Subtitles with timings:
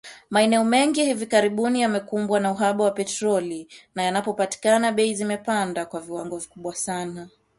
[0.29, 6.37] Maeneo mengi hivi karibuni yamekumbwa na uhaba wa petroli na yanapopatikana, bei zimepanda kwa viwango
[6.37, 7.29] vikubwa sana